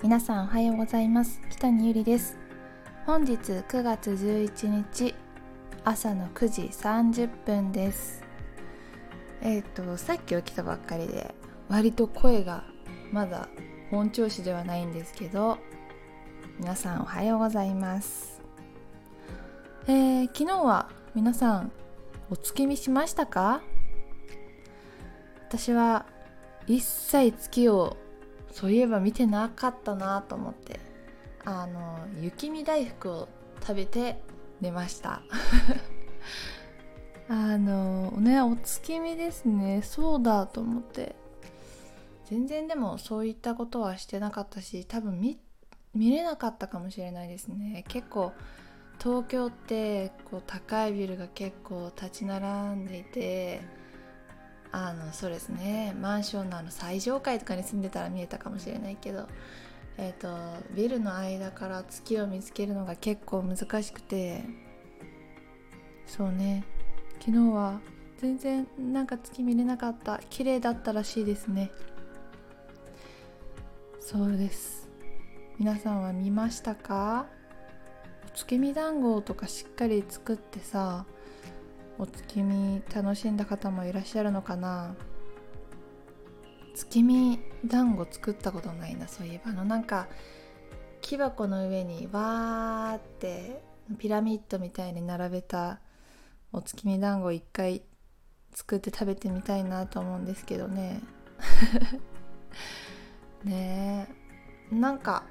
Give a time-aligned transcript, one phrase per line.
[0.00, 1.40] 皆さんおはようございます。
[1.50, 2.38] 北にゆりです。
[3.04, 5.12] 本日9月11日
[5.82, 8.22] 朝の9時30分です。
[9.40, 11.34] えっ、ー、とさっき起きたばっかりで
[11.68, 12.62] 割と声が
[13.10, 13.48] まだ
[13.90, 15.58] 本調子ではないんですけど
[16.60, 18.40] 皆さんおはようございます。
[19.88, 21.72] えー、昨日は皆さん
[22.30, 23.62] お月見しましたか？
[25.48, 26.06] 私は
[26.68, 27.96] 一切月を
[28.52, 30.80] そういえば見てなかったなと思って。
[31.44, 33.28] あの雪見大福を
[33.60, 34.20] 食べて
[34.60, 35.22] 寝ました。
[37.30, 39.82] あのねお月見ですね。
[39.82, 41.16] そうだと思って。
[42.26, 45.38] 全然でもそういったことはしてなかったし多分見
[45.94, 47.84] 見れなかったかもしれないですね。
[47.88, 48.32] 結構
[49.02, 53.62] 東京ってこう高いビルが結構立ち並んでいて
[54.70, 55.94] あのそうですね。
[56.00, 59.26] マンションのあの最上階とかに住んでたら見えたかもしれないけど、
[59.96, 60.28] えーと、
[60.74, 64.44] ビルの間から月を見つけるのが結構難しくて
[66.06, 66.64] そうね。
[67.18, 67.80] 昨日は
[68.18, 70.20] 全然なんか月見れなかった。
[70.30, 71.70] 綺麗だったらしいですね。
[74.00, 74.88] そうです。
[75.58, 77.26] 皆さんは見ましたか？
[78.34, 81.06] 月見団子とかしっかり作ってさ
[81.98, 84.94] お月見楽しんだ方もいらっしゃるのかな？
[86.74, 89.50] 月見団子作ったことないなそういえば。
[89.50, 90.06] あのなんか
[91.00, 93.62] 木箱の上にわーって
[93.98, 95.80] ピラミッドみたいに並べた
[96.52, 97.82] お月見団子一回
[98.54, 101.00] 作って食べてみたいなと思うんですけどね。
[103.44, 104.08] ね
[104.70, 104.74] え。
[104.74, 105.24] なんか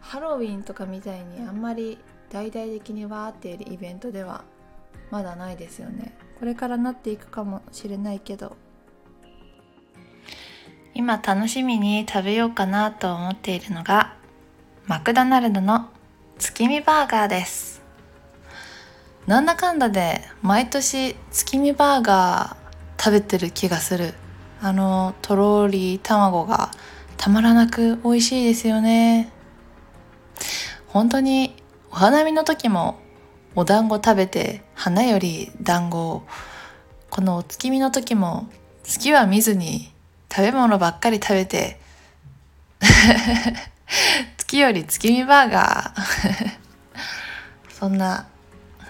[0.00, 1.98] ハロウィンとかみたいにあんまり
[2.28, 4.44] 大々的にわーっているイベントでは
[5.10, 6.14] まだないですよね。
[6.38, 8.56] これからなっていくかもしれないけど。
[10.94, 14.16] 今楽しみに食べようかなと思っているのが
[14.86, 15.88] マクドナルドの
[16.38, 17.82] 月見バーガーです。
[19.26, 24.14] なんだかんだで毎年月見バーガー食べてる気がする。
[24.62, 26.70] あのとろり卵が
[27.16, 29.32] たまらなく美味しいですよね。
[30.88, 31.56] 本当に
[31.90, 32.99] お花見の時も
[33.56, 36.22] お団子食べて花より団子。
[37.10, 38.48] このお月見の時も
[38.84, 39.92] 月は見ずに
[40.30, 41.80] 食べ物ばっかり食べて
[44.38, 46.58] 月より月見バーガー。
[47.76, 48.28] そんな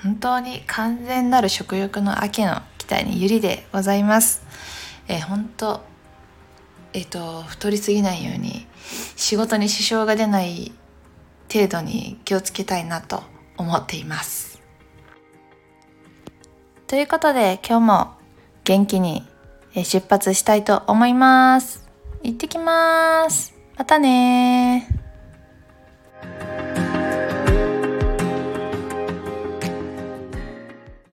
[0.03, 4.43] 本当に完全なる食欲の秋の期待にゆりでございます。
[5.09, 5.81] えー、本当
[6.93, 8.67] えっ、と太りすぎないように
[9.17, 10.73] 仕事に支障が出ない
[11.51, 13.23] 程度に気をつけたいなと
[13.61, 14.61] 思っています
[16.87, 18.15] ということで今日も
[18.65, 19.25] 元気に
[19.75, 21.89] 出発したいと思います。
[22.23, 23.55] 行ってきます。
[23.77, 25.00] またね